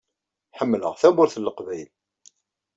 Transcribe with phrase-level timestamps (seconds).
[0.57, 1.91] Ḥemmleɣ Tamurt n Leqbayel.